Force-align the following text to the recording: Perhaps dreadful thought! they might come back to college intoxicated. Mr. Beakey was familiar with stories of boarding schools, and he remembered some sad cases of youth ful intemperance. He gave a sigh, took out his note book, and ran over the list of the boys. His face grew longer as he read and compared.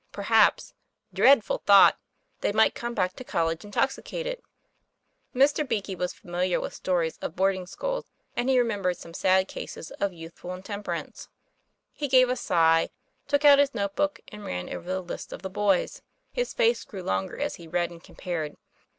Perhaps 0.11 0.73
dreadful 1.13 1.59
thought! 1.59 1.95
they 2.39 2.51
might 2.51 2.73
come 2.73 2.95
back 2.95 3.15
to 3.17 3.23
college 3.23 3.63
intoxicated. 3.63 4.41
Mr. 5.35 5.63
Beakey 5.63 5.95
was 5.95 6.11
familiar 6.11 6.59
with 6.59 6.73
stories 6.73 7.19
of 7.19 7.35
boarding 7.35 7.67
schools, 7.67 8.07
and 8.35 8.49
he 8.49 8.57
remembered 8.57 8.97
some 8.97 9.13
sad 9.13 9.47
cases 9.47 9.91
of 9.99 10.11
youth 10.11 10.39
ful 10.39 10.55
intemperance. 10.55 11.29
He 11.93 12.07
gave 12.07 12.29
a 12.29 12.35
sigh, 12.35 12.89
took 13.27 13.45
out 13.45 13.59
his 13.59 13.75
note 13.75 13.95
book, 13.95 14.19
and 14.29 14.43
ran 14.43 14.69
over 14.73 14.87
the 14.89 15.01
list 15.01 15.31
of 15.31 15.43
the 15.43 15.51
boys. 15.51 16.01
His 16.31 16.51
face 16.51 16.83
grew 16.83 17.03
longer 17.03 17.37
as 17.39 17.57
he 17.57 17.67
read 17.67 17.91
and 17.91 18.03
compared. 18.03 18.57